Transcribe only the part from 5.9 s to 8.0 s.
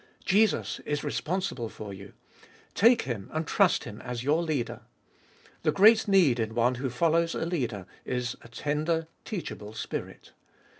need in one who follows a leader